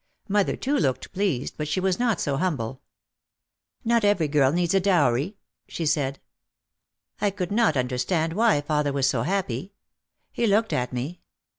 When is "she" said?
1.67-1.79, 5.67-5.85